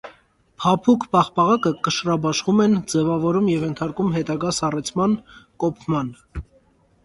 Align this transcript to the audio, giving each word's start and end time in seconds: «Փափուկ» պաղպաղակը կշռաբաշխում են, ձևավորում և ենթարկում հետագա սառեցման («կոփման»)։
«Փափուկ» 0.61 1.03
պաղպաղակը 1.15 1.73
կշռաբաշխում 1.87 2.65
են, 2.65 2.75
ձևավորում 2.95 3.53
և 3.53 3.69
ենթարկում 3.69 4.11
հետագա 4.19 4.57
սառեցման 4.63 5.17
(«կոփման»)։ 5.67 6.15